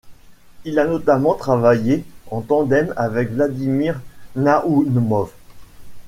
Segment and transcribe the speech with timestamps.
[0.65, 4.01] Il a notamment travaillé en tandem avec Vladimir
[4.35, 5.29] Naoumov.